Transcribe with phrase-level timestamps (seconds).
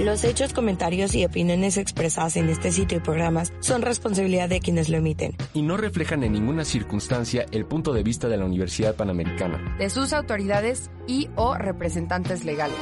[0.00, 4.88] Los hechos, comentarios y opiniones expresadas en este sitio y programas son responsabilidad de quienes
[4.88, 5.36] lo emiten.
[5.52, 9.76] Y no reflejan en ninguna circunstancia el punto de vista de la Universidad Panamericana.
[9.78, 12.78] De sus autoridades y o representantes legales.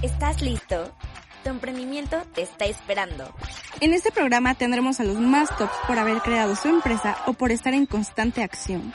[0.00, 0.94] ¿Estás listo?
[1.42, 3.34] Tu emprendimiento te está esperando.
[3.82, 7.52] En este programa tendremos a los más tops por haber creado su empresa o por
[7.52, 8.94] estar en constante acción.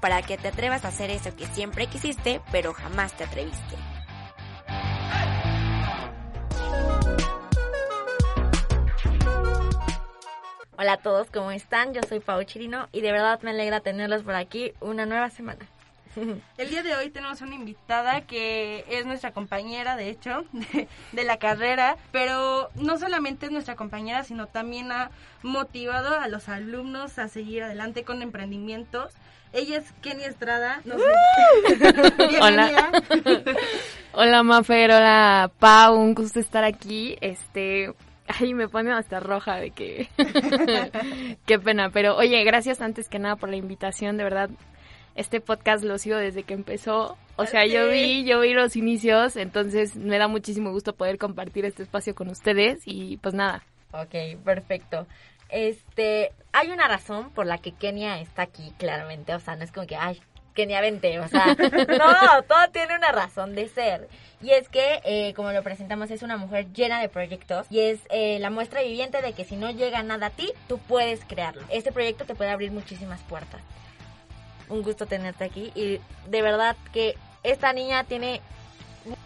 [0.00, 3.76] Para que te atrevas a hacer eso que siempre quisiste, pero jamás te atreviste.
[10.78, 11.92] Hola a todos, ¿cómo están?
[11.92, 15.66] Yo soy Pau Chirino y de verdad me alegra tenerlos por aquí una nueva semana.
[16.58, 20.44] El día de hoy tenemos una invitada que es nuestra compañera, de hecho,
[21.12, 25.10] de, la carrera, pero no solamente es nuestra compañera, sino también ha
[25.42, 29.12] motivado a los alumnos a seguir adelante con emprendimientos.
[29.52, 30.80] Ella es Kenia Estrada.
[32.40, 32.90] hola.
[34.12, 37.16] hola Mafer, hola Pau, un gusto estar aquí.
[37.20, 37.92] Este,
[38.26, 40.08] ay, me pone hasta roja de que
[41.46, 44.50] qué pena, pero oye, gracias antes que nada por la invitación, de verdad.
[45.14, 47.18] Este podcast lo sigo desde que empezó.
[47.36, 51.66] O sea, yo vi, yo vi los inicios, entonces me da muchísimo gusto poder compartir
[51.66, 53.62] este espacio con ustedes y pues nada.
[53.92, 55.06] Ok, perfecto.
[55.52, 59.34] Este, hay una razón por la que Kenia está aquí, claramente.
[59.34, 60.20] O sea, no es como que, ay,
[60.54, 61.20] Kenia, vente.
[61.20, 64.08] O sea, no, todo tiene una razón de ser.
[64.40, 68.00] Y es que, eh, como lo presentamos, es una mujer llena de proyectos y es
[68.10, 71.62] eh, la muestra viviente de que si no llega nada a ti, tú puedes crearlo.
[71.68, 73.60] Este proyecto te puede abrir muchísimas puertas.
[74.68, 78.40] Un gusto tenerte aquí y de verdad que esta niña tiene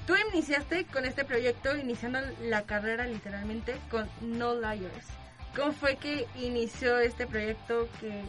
[0.07, 5.07] Tú iniciaste con este proyecto, iniciando la carrera literalmente con No Liars.
[5.57, 8.23] ¿Cómo fue que inició este proyecto que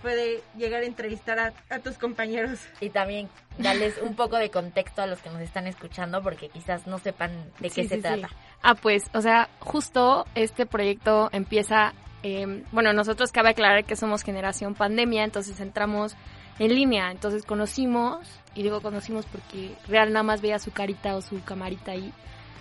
[0.00, 2.60] puede llegar a entrevistar a, tus compañeros?
[2.80, 3.28] Y también
[3.58, 7.32] darles un poco de contexto a los que nos están escuchando porque quizás no sepan
[7.58, 8.28] de qué se trata.
[8.62, 14.22] Ah, pues, o sea, justo este proyecto empieza, eh, bueno, nosotros cabe aclarar que somos
[14.22, 16.14] generación pandemia, entonces entramos
[16.60, 21.22] en línea, entonces conocimos, y digo conocimos porque real nada más veía su carita o
[21.22, 22.12] su camarita ahí,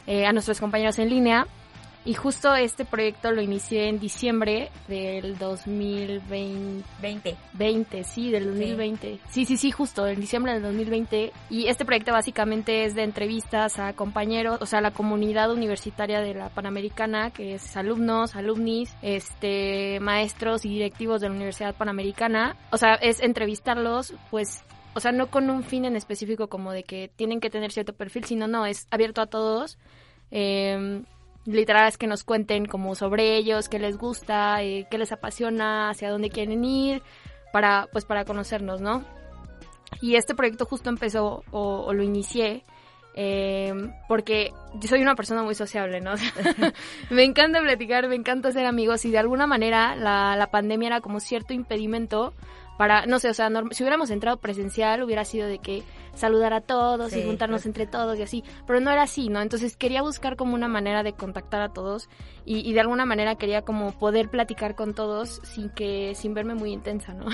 [0.08, 1.48] eh, a nuestros compañeros en línea
[2.08, 7.36] y justo este proyecto lo inicié en diciembre del 2020.
[7.54, 8.04] 20.
[8.06, 9.20] sí, del 2020.
[9.30, 9.44] Sí.
[9.44, 11.34] sí, sí, justo, en diciembre del 2020.
[11.50, 16.34] Y este proyecto básicamente es de entrevistas a compañeros, o sea, la comunidad universitaria de
[16.34, 22.56] la Panamericana, que es alumnos, alumnis, este, maestros y directivos de la Universidad Panamericana.
[22.72, 24.64] O sea, es entrevistarlos, pues
[24.94, 27.92] o sea, no con un fin en específico como de que tienen que tener cierto
[27.92, 29.78] perfil, sino no, es abierto a todos.
[30.32, 31.04] Eh,
[31.48, 35.90] literal es que nos cuenten como sobre ellos, qué les gusta, eh, qué les apasiona,
[35.90, 37.02] hacia dónde quieren ir,
[37.52, 39.04] para, pues para conocernos, ¿no?
[40.02, 42.64] Y este proyecto justo empezó o, lo inicié
[43.16, 43.74] eh,
[44.08, 46.14] porque yo soy una persona muy sociable, ¿no?
[47.10, 51.02] me encanta platicar, me encanta ser amigos y de alguna manera la, la pandemia era
[51.02, 52.34] como cierto impedimento
[52.78, 55.84] para, no sé, o sea, si hubiéramos entrado presencial hubiera sido de que
[56.14, 59.42] saludar a todos y juntarnos entre todos y así, pero no era así, ¿no?
[59.42, 62.10] Entonces quería buscar como una manera de contactar a todos
[62.46, 66.56] y, y de alguna manera quería como poder platicar con todos sin que, sin verme
[66.56, 67.28] muy intensa, ¿no?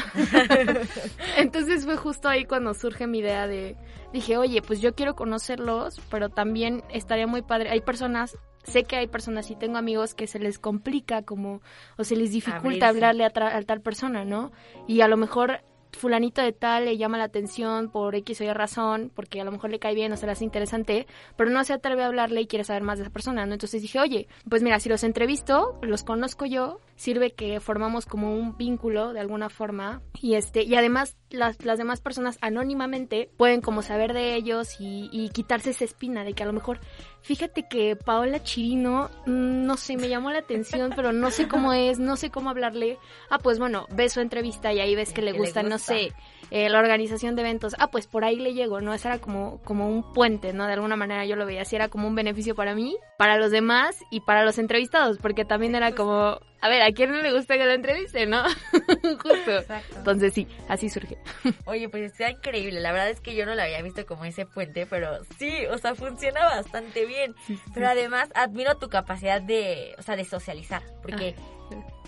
[1.37, 3.77] Entonces fue justo ahí cuando surge mi idea de,
[4.11, 8.95] dije, oye, pues yo quiero conocerlos, pero también estaría muy padre, hay personas sé que
[8.95, 11.61] hay personas y tengo amigos que se les complica como
[11.97, 14.51] o se les dificulta hablarle a, a, tal persona, ¿no?
[14.87, 15.61] Y a lo mejor
[15.97, 19.51] fulanito de tal le llama la atención por X o Y razón, porque a lo
[19.51, 22.41] mejor le cae bien o se le hace interesante, pero no se atreve a hablarle
[22.41, 23.53] y quiere saber más de esa persona, ¿no?
[23.53, 28.35] Entonces dije, oye, pues mira, si los entrevisto, los conozco yo, sirve que formamos como
[28.35, 33.61] un vínculo de alguna forma y este y además las, las demás personas anónimamente pueden
[33.61, 36.79] como saber de ellos y, y quitarse esa espina de que a lo mejor
[37.21, 41.73] fíjate que Paola Chirino mm, no sé me llamó la atención pero no sé cómo
[41.73, 42.99] es no sé cómo hablarle
[43.29, 46.11] ah pues bueno ves su entrevista y ahí ves que le gusta, no sé
[46.51, 49.59] eh, la organización de eventos ah pues por ahí le llego no esa era como
[49.63, 52.55] como un puente no de alguna manera yo lo veía así era como un beneficio
[52.55, 56.81] para mí para los demás y para los entrevistados porque también era como a ver,
[56.81, 58.41] ¿a quién no le gusta que lo entreviste, no?
[59.21, 59.51] Justo.
[59.51, 59.95] Exacto.
[59.97, 61.17] Entonces sí, así surge.
[61.65, 62.79] Oye, pues está increíble.
[62.79, 65.77] La verdad es que yo no lo había visto como ese puente, pero sí, o
[65.77, 67.35] sea, funciona bastante bien.
[67.73, 71.35] Pero además admiro tu capacidad de, o sea, de socializar, porque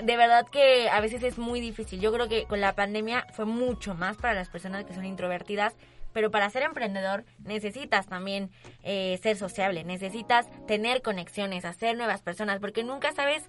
[0.03, 2.00] de verdad que a veces es muy difícil.
[2.00, 5.75] Yo creo que con la pandemia fue mucho más para las personas que son introvertidas,
[6.13, 8.50] pero para ser emprendedor necesitas también
[8.83, 13.44] eh, ser sociable, necesitas tener conexiones, hacer nuevas personas, porque nunca sabes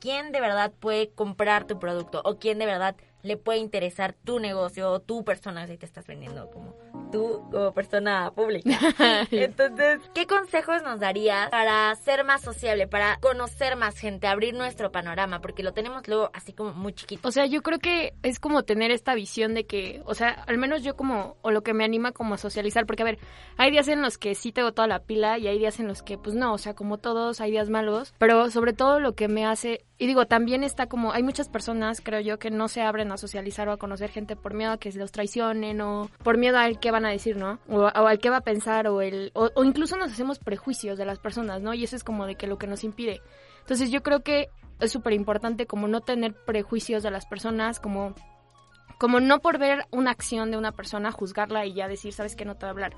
[0.00, 4.40] quién de verdad puede comprar tu producto o quién de verdad le puede interesar tu
[4.40, 6.76] negocio o tu persona si te estás vendiendo como
[7.12, 8.70] tú como persona pública.
[9.30, 14.90] Entonces, ¿qué consejos nos darías para ser más sociable, para conocer más gente, abrir nuestro
[14.90, 15.40] panorama?
[15.40, 17.28] Porque lo tenemos luego así como muy chiquito.
[17.28, 20.58] O sea, yo creo que es como tener esta visión de que, o sea, al
[20.58, 23.18] menos yo como, o lo que me anima como a socializar, porque a ver,
[23.56, 26.02] hay días en los que sí tengo toda la pila y hay días en los
[26.02, 29.28] que pues no, o sea, como todos, hay días malos, pero sobre todo lo que
[29.28, 32.82] me hace, y digo, también está como, hay muchas personas, creo yo, que no se
[32.82, 36.10] abren a socializar o a conocer gente por miedo a que se los traicionen o
[36.24, 37.60] por miedo al que van a decir, ¿no?
[37.68, 41.04] O, al que va a pensar o el o, o, incluso nos hacemos prejuicios de
[41.04, 41.72] las personas, ¿no?
[41.72, 43.20] Y eso es como de que lo que nos impide.
[43.60, 44.48] Entonces yo creo que
[44.80, 48.16] es súper importante como no tener prejuicios de las personas, como
[49.02, 52.44] como no por ver una acción de una persona juzgarla y ya decir, sabes que
[52.44, 52.92] no te va a hablar.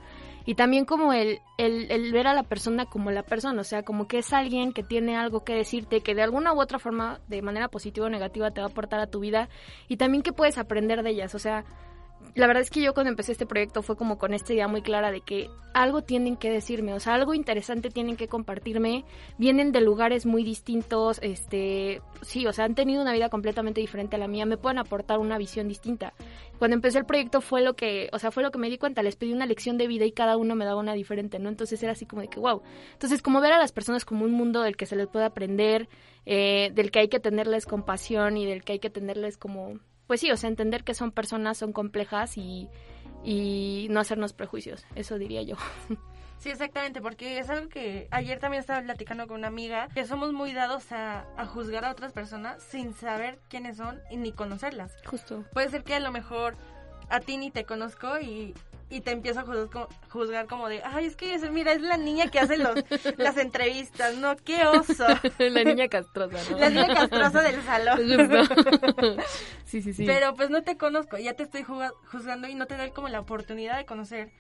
[0.45, 3.85] Y también como el, el, el, ver a la persona como la persona, o sea,
[3.85, 7.21] como que es alguien que tiene algo que decirte, que de alguna u otra forma,
[7.29, 9.49] de manera positiva o negativa, te va a aportar a tu vida
[9.89, 11.65] y también que puedes aprender de ellas, o sea,
[12.35, 14.83] la verdad es que yo cuando empecé este proyecto fue como con esta idea muy
[14.83, 19.05] clara de que algo tienen que decirme, o sea, algo interesante tienen que compartirme,
[19.39, 24.17] vienen de lugares muy distintos, este, sí, o sea, han tenido una vida completamente diferente
[24.17, 26.13] a la mía, me pueden aportar una visión distinta.
[26.59, 29.03] Cuando empecé el proyecto fue lo que, o sea, fue lo que me di cuenta,
[29.03, 31.49] les pedí una lección de vida y cada uno me daba una diferente, ¿no?
[31.49, 32.63] Entonces era así como de que, wow.
[32.93, 35.89] Entonces, como ver a las personas como un mundo del que se les puede aprender,
[36.27, 40.21] eh, del que hay que tenerles compasión y del que hay que tenerles como pues
[40.21, 42.69] sí, o sea, entender que son personas, son complejas y,
[43.23, 45.57] y no hacernos prejuicios, eso diría yo.
[46.37, 50.35] Sí, exactamente, porque es algo que ayer también estaba platicando con una amiga, que somos
[50.35, 54.93] muy dados a, a, juzgar a otras personas sin saber quiénes son y ni conocerlas.
[55.07, 55.47] Justo.
[55.55, 56.55] Puede ser que a lo mejor
[57.09, 58.53] a ti ni te conozco y,
[58.91, 59.45] y te empiezo a
[60.11, 62.75] juzgar como, de, ay, es que mira, es la niña que hace los,
[63.17, 64.37] las entrevistas, ¿no?
[64.37, 65.07] ¡Qué oso!
[65.39, 66.59] la niña castrosa, ¿no?
[66.59, 68.01] La niña castrosa del salón.
[69.65, 70.05] sí, sí, sí.
[70.07, 73.21] Pero pues no te conozco, ya te estoy juzgando y no te doy como la
[73.21, 74.31] oportunidad de conocer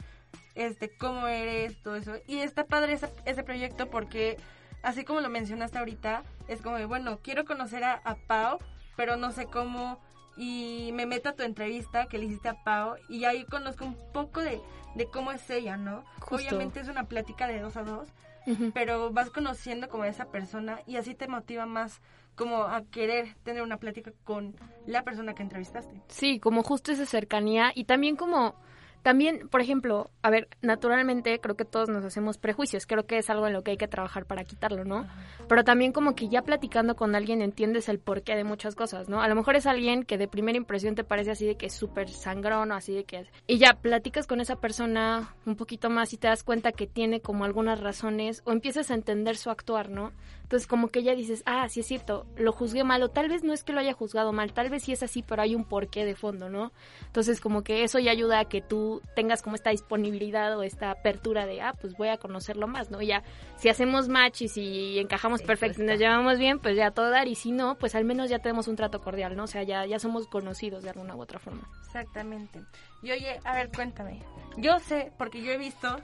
[0.54, 2.14] este cómo eres, todo eso.
[2.26, 4.36] Y está padre ese, ese proyecto porque,
[4.82, 8.58] así como lo mencionaste ahorita, es como de, bueno, quiero conocer a, a Pau,
[8.96, 9.98] pero no sé cómo
[10.36, 13.96] y me meto a tu entrevista que le hiciste a Pau y ahí conozco un
[14.12, 14.60] poco de,
[14.94, 16.04] de cómo es ella, ¿no?
[16.20, 16.36] Justo.
[16.36, 18.08] Obviamente es una plática de dos a dos,
[18.46, 18.72] uh -huh.
[18.72, 22.00] pero vas conociendo como a esa persona y así te motiva más
[22.34, 26.02] como a querer tener una plática con la persona que entrevistaste.
[26.08, 28.56] Sí, como justo esa cercanía y también como
[29.04, 33.28] también, por ejemplo, a ver, naturalmente creo que todos nos hacemos prejuicios, creo que es
[33.28, 35.06] algo en lo que hay que trabajar para quitarlo, ¿no?
[35.46, 39.20] Pero también como que ya platicando con alguien entiendes el porqué de muchas cosas, ¿no?
[39.20, 41.74] A lo mejor es alguien que de primera impresión te parece así de que es
[41.74, 43.28] súper sangrón o así de que es...
[43.46, 47.20] Y ya platicas con esa persona un poquito más y te das cuenta que tiene
[47.20, 50.12] como algunas razones o empiezas a entender su actuar, ¿no?
[50.44, 53.42] Entonces como que ya dices, ah, sí es cierto, lo juzgué mal o tal vez
[53.44, 55.64] no es que lo haya juzgado mal, tal vez sí es así, pero hay un
[55.64, 56.70] porqué de fondo, ¿no?
[57.06, 60.90] Entonces como que eso ya ayuda a que tú tengas como esta disponibilidad o esta
[60.90, 63.00] apertura de, ah, pues voy a conocerlo más, ¿no?
[63.02, 63.22] Y ya,
[63.56, 67.10] si hacemos match y si encajamos sí, perfecto y nos llevamos bien, pues ya todo
[67.10, 69.44] dar, y si no, pues al menos ya tenemos un trato cordial, ¿no?
[69.44, 71.68] O sea, ya, ya somos conocidos de alguna u otra forma.
[71.86, 72.60] Exactamente.
[73.02, 74.20] Y oye, a ver, cuéntame.
[74.56, 75.96] Yo sé, porque yo he visto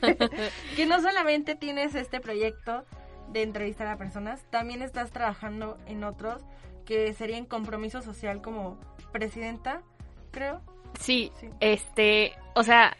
[0.76, 2.84] que no solamente tienes este proyecto
[3.32, 6.42] de entrevistar a personas, también estás trabajando en otros
[6.84, 8.78] que serían compromiso social como
[9.12, 9.82] presidenta,
[10.30, 10.62] creo.
[11.00, 12.96] Sí, sí, este, o sea,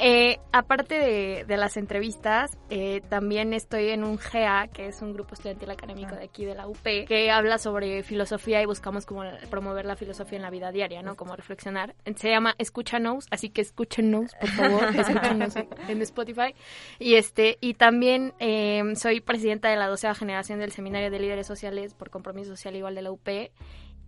[0.00, 5.12] eh, aparte de, de, las entrevistas, eh, también estoy en un GA, que es un
[5.12, 9.24] grupo estudiantil académico de aquí de la UP, que habla sobre filosofía y buscamos como
[9.50, 11.16] promover la filosofía en la vida diaria, ¿no?
[11.16, 11.96] Como reflexionar.
[12.14, 16.54] Se llama Escúchanos, así que escúchenos, por favor, escúchenos en Spotify.
[17.00, 21.48] Y este, y también eh, soy presidenta de la doceava generación del Seminario de Líderes
[21.48, 23.28] Sociales por Compromiso Social Igual de la UP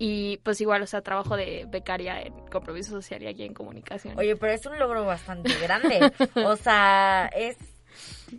[0.03, 4.19] y pues igual, o sea, trabajo de becaria en compromiso social y aquí en comunicación.
[4.19, 6.11] Oye, pero es un logro bastante grande.
[6.37, 7.59] o sea, es,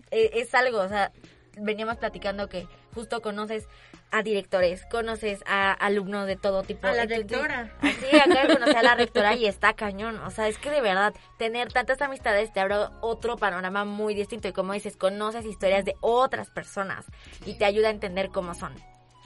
[0.09, 1.11] es, es, algo, o sea,
[1.57, 3.67] veníamos platicando que justo conoces
[4.09, 6.87] a directores, conoces a alumnos de todo tipo.
[6.87, 7.71] A la rectora.
[7.79, 10.17] Así, acá de conocer a la rectora y está cañón.
[10.17, 14.47] O sea, es que de verdad, tener tantas amistades te abre otro panorama muy distinto.
[14.47, 17.05] Y como dices, conoces historias de otras personas
[17.45, 18.73] y te ayuda a entender cómo son.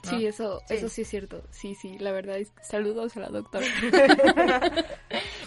[0.06, 0.18] ¿No?
[0.18, 1.42] Sí, eso, eso sí es cierto.
[1.50, 3.66] Sí, sí, la verdad es saludos a la doctora.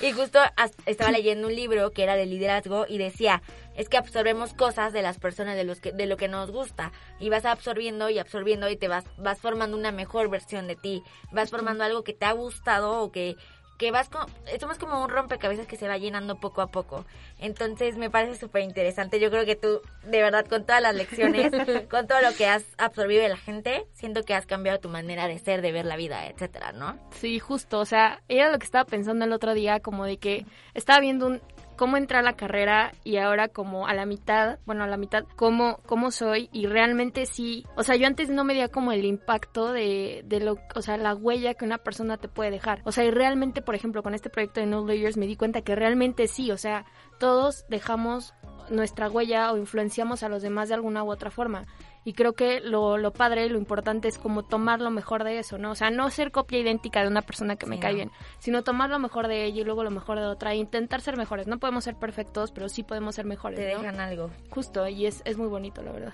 [0.01, 0.39] Y justo
[0.85, 3.41] estaba leyendo un libro que era de liderazgo y decía,
[3.75, 6.93] es que absorbemos cosas de las personas de los que de lo que nos gusta
[7.19, 11.03] y vas absorbiendo y absorbiendo y te vas vas formando una mejor versión de ti,
[11.33, 13.35] vas formando algo que te ha gustado o que
[13.79, 14.25] que vas con,
[14.59, 17.05] somos como un rompecabezas que se va llenando poco a poco.
[17.39, 19.21] Entonces me parece súper interesante.
[19.21, 21.49] Yo creo que tú, de verdad, con todas las lecciones,
[21.89, 25.29] con todo lo que has absorbido de la gente, siento que has cambiado tu manera
[25.29, 26.99] de ser, de ver la vida, etcétera, ¿no?
[27.11, 30.45] Sí, justo, o sea, era lo que estaba pensando el otro día, como de que
[30.73, 31.41] estaba viendo un,
[31.79, 35.23] cómo entré a la carrera y ahora como a la mitad, bueno, a la mitad,
[35.37, 39.05] cómo, cómo soy y realmente sí, o sea, yo antes no me medía como el
[39.05, 42.81] impacto de, de lo, o sea, la huella que una persona te puede dejar.
[42.83, 45.61] O sea, y realmente, por ejemplo, con este proyecto de No Layers me di cuenta
[45.61, 46.83] que realmente sí, o sea,
[47.17, 48.33] todos dejamos
[48.69, 51.65] nuestra huella o influenciamos a los demás de alguna u otra forma.
[52.09, 55.59] Y creo que lo, lo padre, lo importante es como tomar lo mejor de eso,
[55.59, 55.69] ¿no?
[55.69, 57.95] O sea, no ser copia idéntica de una persona que me Sí, cae no.
[57.97, 61.01] bien, sino tomar lo mejor de ella y luego lo mejor de otra e intentar
[61.01, 61.45] ser mejores.
[61.45, 63.81] No podemos ser perfectos, pero sí podemos ser mejores, Te ¿no?
[63.81, 64.31] dejan algo.
[64.49, 66.13] Justo, y es, es muy bonito, la verdad.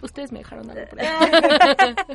[0.00, 0.98] Ustedes me dejaron algo por.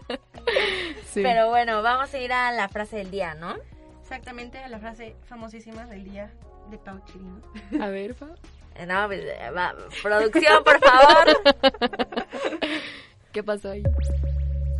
[1.05, 1.21] Sí.
[1.21, 3.55] Pero bueno, vamos a ir a la frase del día, ¿no?
[4.01, 6.31] Exactamente a la frase famosísima del día
[6.69, 7.41] de Pau Chirino.
[7.83, 8.15] A ver.
[8.75, 11.41] Eh, No, pues, eh, va, producción, por favor.
[13.31, 13.83] ¿Qué pasó ahí?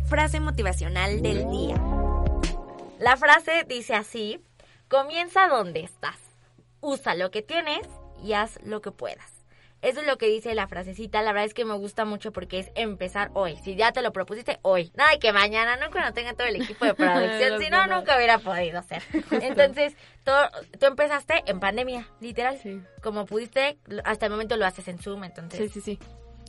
[0.08, 1.76] Frase motivacional del día.
[2.98, 4.40] La frase dice así,
[4.88, 6.18] comienza donde estás.
[6.80, 7.86] Usa lo que tienes
[8.22, 9.32] y haz lo que puedas.
[9.80, 11.22] Eso es lo que dice la frasecita.
[11.22, 13.56] La verdad es que me gusta mucho porque es empezar hoy.
[13.64, 14.92] Si ya te lo propusiste, hoy.
[14.94, 17.60] Nada, que mañana, no cuando tenga todo el equipo de producción.
[17.60, 19.02] Si no, nunca hubiera podido hacer.
[19.32, 22.60] Entonces, todo, tú empezaste en pandemia, literal.
[22.62, 22.80] Sí.
[23.02, 25.24] Como pudiste, hasta el momento lo haces en Zoom.
[25.24, 25.98] Entonces, Sí, sí, sí.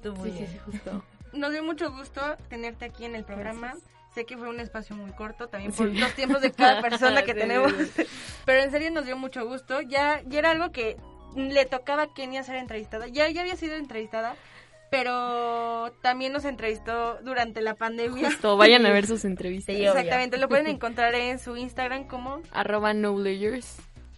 [0.04, 0.52] tú muy Sí, sí, bien.
[0.52, 1.04] sí, justo.
[1.34, 3.74] Nos dio mucho gusto tenerte aquí en el programa.
[4.14, 5.98] Sé que fue un espacio muy corto, también por Sí.
[5.98, 7.74] los tiempos de cada persona que Sí, tenemos.
[7.96, 8.04] sí,
[8.46, 9.82] Pero en serio nos dio mucho gusto.
[9.82, 10.98] Ya, ya era algo que
[11.36, 13.08] le tocaba a Kenia ser entrevistada.
[13.08, 14.36] Ya, ya había sido entrevistada,
[14.92, 18.30] pero también nos entrevistó durante la pandemia.
[18.30, 19.76] Justo, vayan a ver sus entrevistas.
[19.76, 23.78] Exactamente, lo pueden encontrar en su Instagram como arroba no layers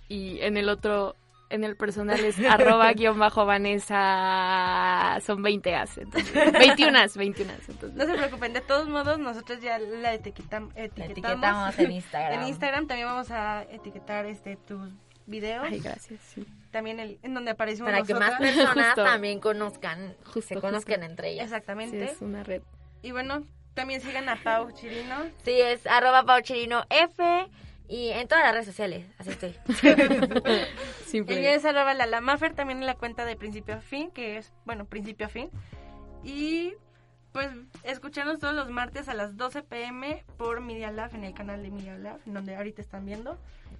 [0.09, 1.15] y en el otro
[1.49, 7.51] en el personal es arroba guion bajo Vanessa son 20 as entonces 21 as 21
[7.53, 11.09] as, entonces No se preocupen, de todos modos nosotros ya la etiquetam- La etiquetamos.
[11.11, 12.33] etiquetamos en Instagram.
[12.41, 14.89] En Instagram también vamos a etiquetar este tus
[15.27, 16.45] videos, ay gracias sí.
[16.71, 19.03] también el, en donde aparecemos Para que más personas Justo.
[19.03, 21.09] también conozcan, Justo, se conozcan justo.
[21.11, 21.49] entre ellas.
[21.49, 22.03] Sí, Exactamente.
[22.03, 22.61] es una red
[23.01, 25.15] Y bueno, también sigan a Pau Chirino.
[25.43, 27.47] Sí, es arroba pauchirino F
[27.87, 29.55] y en todas las redes sociales, así estoy.
[31.05, 34.37] simple Ella es arroba la Lamafer, también en la cuenta de principio a fin, que
[34.37, 35.49] es, bueno, principio a fin.
[36.23, 36.73] Y
[37.31, 37.49] pues
[37.83, 41.69] escucharnos todos los martes a las 12 pm por Media Lab, en el canal de
[41.69, 43.37] Media Lab, en donde ahorita están viendo.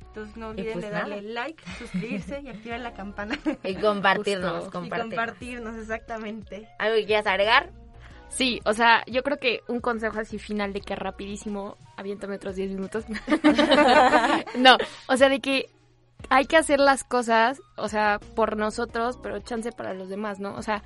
[0.07, 1.33] Entonces no olviden pues de darle nada.
[1.33, 3.37] like, suscribirse y activar la campana.
[3.63, 4.67] Y compartirnos, Justo.
[4.67, 5.15] y compartirnos.
[5.15, 6.69] compartirnos, exactamente.
[6.79, 7.71] ¿Algo que quieras agregar?
[8.35, 12.55] Sí o sea yo creo que un consejo así final de que rapidísimo aviéntame otros
[12.55, 13.05] 10 minutos
[14.57, 14.77] no
[15.07, 15.69] o sea de que
[16.29, 20.55] hay que hacer las cosas, o sea, por nosotros, pero chance para los demás, ¿no?
[20.55, 20.83] O sea,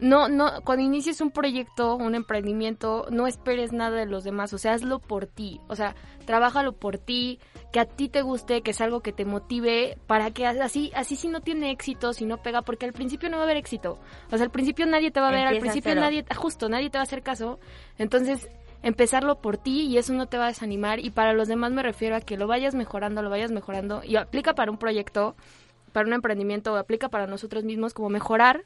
[0.00, 4.58] no, no, cuando inicies un proyecto, un emprendimiento, no esperes nada de los demás, o
[4.58, 7.38] sea, hazlo por ti, o sea, trabájalo por ti,
[7.72, 11.16] que a ti te guste, que es algo que te motive, para que así, así
[11.16, 13.98] si no tiene éxito, si no pega, porque al principio no va a haber éxito,
[14.30, 16.98] o sea, al principio nadie te va a ver, al principio nadie, justo, nadie te
[16.98, 17.58] va a hacer caso,
[17.98, 18.48] entonces
[18.82, 21.82] empezarlo por ti y eso no te va a desanimar y para los demás me
[21.82, 25.36] refiero a que lo vayas mejorando, lo vayas mejorando y aplica para un proyecto,
[25.92, 28.64] para un emprendimiento o aplica para nosotros mismos como mejorar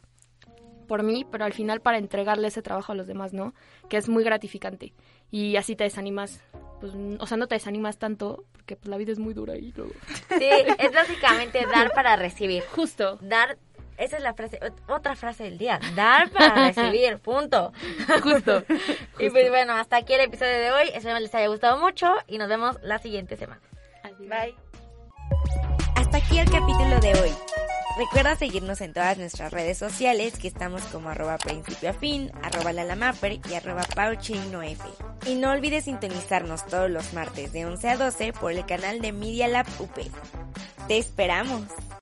[0.84, 3.54] por mí, pero al final para entregarle ese trabajo a los demás, ¿no?
[3.88, 4.92] Que es muy gratificante
[5.30, 6.40] y así te desanimas,
[6.80, 9.72] pues, o sea, no te desanimas tanto porque pues, la vida es muy dura y
[9.72, 9.92] luego.
[10.38, 10.48] Sí,
[10.78, 12.62] es básicamente dar para recibir.
[12.74, 13.18] Justo.
[13.20, 13.58] Dar,
[13.98, 15.80] esa es la frase, ot- otra frase del día.
[15.94, 17.72] Dar para recibir, punto.
[18.22, 18.62] Justo.
[19.18, 20.88] Y pues bueno, hasta aquí el episodio de hoy.
[20.94, 23.60] Espero les haya gustado mucho y nos vemos la siguiente semana.
[24.18, 24.54] Bye.
[25.96, 27.30] Hasta aquí el capítulo de hoy.
[27.96, 31.94] Recuerda seguirnos en todas nuestras redes sociales que estamos como arroba principio
[32.42, 34.80] arroba lalamaper y arroba pauchinof.
[35.26, 39.12] Y no olvides sintonizarnos todos los martes de 11 a 12 por el canal de
[39.12, 39.96] Media Lab UP.
[40.88, 41.62] ¡Te esperamos!